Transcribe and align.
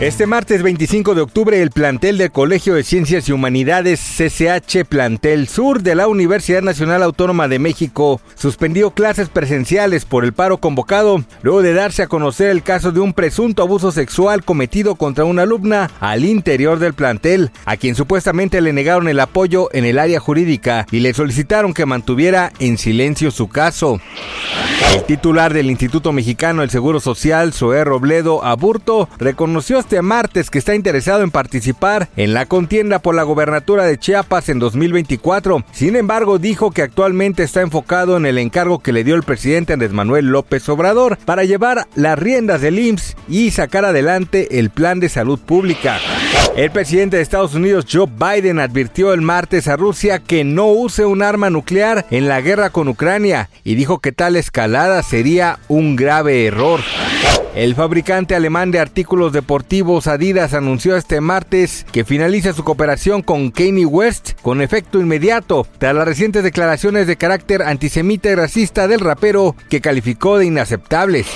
Este 0.00 0.26
martes 0.26 0.60
25 0.64 1.14
de 1.14 1.20
octubre, 1.20 1.62
el 1.62 1.70
plantel 1.70 2.18
del 2.18 2.32
Colegio 2.32 2.74
de 2.74 2.82
Ciencias 2.82 3.28
y 3.28 3.32
Humanidades 3.32 4.00
CCH 4.00 4.84
Plantel 4.88 5.46
Sur 5.46 5.82
de 5.82 5.94
la 5.94 6.08
Universidad 6.08 6.62
Nacional 6.62 7.04
Autónoma 7.04 7.46
de 7.46 7.60
México 7.60 8.20
suspendió 8.34 8.90
clases 8.90 9.28
presenciales 9.28 10.04
por 10.04 10.24
el 10.24 10.32
paro 10.32 10.58
convocado, 10.58 11.22
luego 11.42 11.62
de 11.62 11.74
darse 11.74 12.02
a 12.02 12.08
conocer 12.08 12.50
el 12.50 12.64
caso 12.64 12.90
de 12.90 12.98
un 12.98 13.12
presunto 13.12 13.62
abuso 13.62 13.92
sexual 13.92 14.44
cometido 14.44 14.96
contra 14.96 15.24
una 15.24 15.42
alumna 15.42 15.88
al 16.00 16.24
interior 16.24 16.80
del 16.80 16.94
plantel, 16.94 17.52
a 17.64 17.76
quien 17.76 17.94
supuestamente 17.94 18.60
le 18.60 18.72
negaron 18.72 19.06
el 19.06 19.20
apoyo 19.20 19.68
en 19.72 19.84
el 19.84 20.00
área 20.00 20.18
jurídica 20.18 20.86
y 20.90 21.00
le 21.00 21.14
solicitaron 21.14 21.72
que 21.72 21.86
mantuviera 21.86 22.52
en 22.58 22.78
silencio 22.78 23.30
su 23.30 23.48
caso. 23.48 24.00
El 24.92 25.02
titular 25.04 25.52
del 25.52 25.70
Instituto 25.70 26.12
Mexicano 26.12 26.60
del 26.60 26.70
Seguro 26.70 27.00
Social, 27.00 27.52
Zoé 27.52 27.84
Robledo 27.84 28.44
Aburto, 28.44 29.08
reconoció 29.18 29.78
este 29.78 30.00
martes 30.02 30.50
que 30.50 30.58
está 30.58 30.74
interesado 30.74 31.22
en 31.22 31.30
participar 31.30 32.08
en 32.16 32.34
la 32.34 32.46
contienda 32.46 33.00
por 33.00 33.14
la 33.14 33.22
gobernatura 33.22 33.86
de 33.86 33.98
Chiapas 33.98 34.48
en 34.50 34.58
2024. 34.60 35.64
Sin 35.72 35.96
embargo, 35.96 36.38
dijo 36.38 36.70
que 36.70 36.82
actualmente 36.82 37.42
está 37.42 37.62
enfocado 37.62 38.16
en 38.16 38.26
el 38.26 38.38
encargo 38.38 38.80
que 38.80 38.92
le 38.92 39.04
dio 39.04 39.16
el 39.16 39.24
presidente 39.24 39.72
Andrés 39.72 39.92
Manuel 39.92 40.26
López 40.26 40.68
Obrador 40.68 41.18
para 41.24 41.44
llevar 41.44 41.88
las 41.96 42.18
riendas 42.18 42.60
del 42.60 42.78
IMSS 42.78 43.16
y 43.28 43.50
sacar 43.50 43.84
adelante 43.84 44.60
el 44.60 44.70
plan 44.70 45.00
de 45.00 45.08
salud 45.08 45.40
pública. 45.40 45.98
El 46.56 46.70
presidente 46.70 47.16
de 47.16 47.22
Estados 47.22 47.54
Unidos, 47.54 47.86
Joe 47.90 48.06
Biden, 48.06 48.60
advirtió 48.60 49.12
el 49.12 49.22
martes 49.22 49.66
a 49.66 49.76
Rusia 49.76 50.20
que 50.20 50.44
no 50.44 50.66
use 50.66 51.04
un 51.04 51.22
arma 51.22 51.50
nuclear 51.50 52.06
en 52.10 52.28
la 52.28 52.40
guerra 52.40 52.70
con 52.70 52.86
Ucrania 52.86 53.50
y 53.64 53.74
dijo 53.74 53.98
que 53.98 54.12
tal 54.12 54.36
escalada 54.36 54.73
sería 55.04 55.60
un 55.68 55.94
grave 55.94 56.46
error. 56.46 56.80
El 57.54 57.76
fabricante 57.76 58.34
alemán 58.34 58.72
de 58.72 58.80
artículos 58.80 59.32
deportivos 59.32 60.08
Adidas 60.08 60.52
anunció 60.52 60.96
este 60.96 61.20
martes 61.20 61.86
que 61.92 62.04
finaliza 62.04 62.52
su 62.52 62.64
cooperación 62.64 63.22
con 63.22 63.52
Kanye 63.52 63.86
West 63.86 64.32
con 64.42 64.60
efecto 64.60 64.98
inmediato, 64.98 65.64
tras 65.78 65.94
las 65.94 66.04
recientes 66.04 66.42
declaraciones 66.42 67.06
de 67.06 67.16
carácter 67.16 67.62
antisemita 67.62 68.30
y 68.30 68.34
racista 68.34 68.88
del 68.88 68.98
rapero 68.98 69.54
que 69.70 69.80
calificó 69.80 70.38
de 70.38 70.46
inaceptables. 70.46 71.26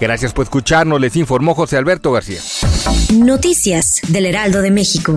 Gracias 0.00 0.32
por 0.32 0.42
escucharnos, 0.42 1.00
les 1.00 1.14
informó 1.14 1.54
José 1.54 1.76
Alberto 1.76 2.10
García. 2.10 2.40
Noticias 3.14 4.00
del 4.08 4.26
Heraldo 4.26 4.62
de 4.62 4.72
México. 4.72 5.16